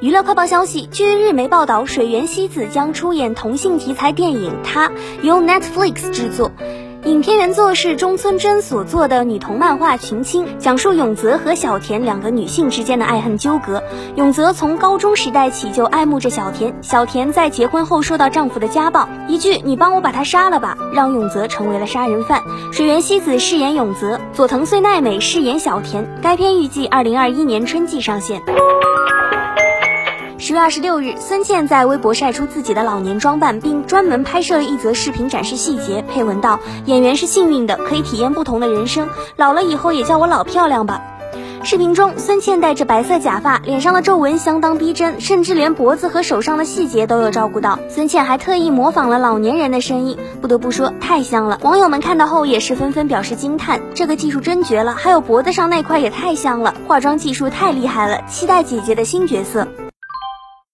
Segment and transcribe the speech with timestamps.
[0.00, 4.88] 娱乐快报消息，据日媒报道，水原希子将出演同性题材电影《她》，
[5.20, 6.50] 由 Netflix 制作。
[7.04, 13.82] 影片原作是中村真所作的女童漫画《群青》，讲述永泽和小田两个女性之间的爱恨纠葛。
[14.16, 22.42] 永泽从高中时代起就爱慕着小田，小田在结婚后受到丈夫的家暴，一句“你帮我把他杀了吧”，让永泽成为了杀人犯。
[22.72, 26.08] 水原希子饰演永泽，佐藤穗奈美饰演小田。
[26.22, 28.40] 该片预计二零二一年春季上线。
[30.40, 39.06] 十月二十六日，孙茜在微博晒出自己的老年装扮，并专门拍摄了一则视频展示细节，配文道：“演员是幸运的，可以体验不同的人生。
[39.36, 41.02] 老了以后也叫我老漂亮吧。”
[41.62, 47.78] 视频中，孙茜戴着白色假发，脸上的皱纹相当逼真，甚至连脖子和手上的细节都有照顾到。
[47.90, 51.60] 孙茜还特意模仿了老年人的声音，不得不说太像了。
[51.62, 54.94] 网友们看到后也是纷纷表示惊叹：“这个技术真绝了！
[54.94, 58.22] 还有脖子上那块也太像了，化妆技术太厉害了！
[58.26, 59.68] 期待姐姐的新角色。”